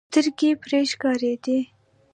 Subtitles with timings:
[0.09, 1.57] سترګې پرې ښکارېدې.